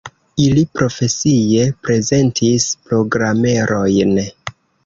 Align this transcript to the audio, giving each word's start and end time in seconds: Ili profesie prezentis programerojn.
Ili 0.43 0.61
profesie 0.77 1.67
prezentis 1.89 2.67
programerojn. 2.89 4.19